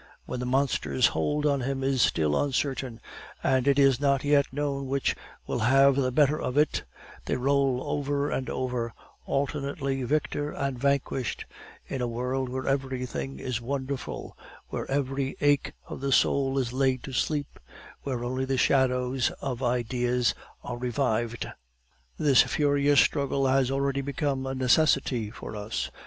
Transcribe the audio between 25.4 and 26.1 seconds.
us.